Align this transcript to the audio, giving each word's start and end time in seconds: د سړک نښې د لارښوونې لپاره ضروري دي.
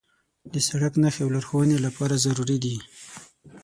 د 0.53 0.53
سړک 0.67 0.93
نښې 1.03 1.25
د 1.27 1.31
لارښوونې 1.33 1.77
لپاره 1.85 2.21
ضروري 2.25 2.57
دي. 2.65 2.75